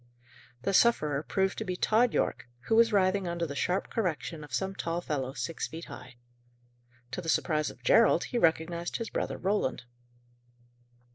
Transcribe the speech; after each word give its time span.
The 0.63 0.73
sufferer 0.73 1.21
proved 1.21 1.59
to 1.59 1.63
be 1.63 1.75
Tod 1.75 2.11
Yorke, 2.11 2.47
who 2.61 2.75
was 2.75 2.91
writhing 2.91 3.27
under 3.27 3.45
the 3.45 3.55
sharp 3.55 3.91
correction 3.91 4.43
of 4.43 4.51
some 4.51 4.73
tall 4.73 4.99
fellow, 4.99 5.33
six 5.33 5.67
feet 5.67 5.85
high. 5.85 6.15
To 7.11 7.21
the 7.21 7.29
surprise 7.29 7.69
of 7.69 7.83
Gerald, 7.83 8.23
he 8.23 8.39
recognized 8.39 8.97
his 8.97 9.11
brother 9.11 9.37
Roland. 9.37 9.83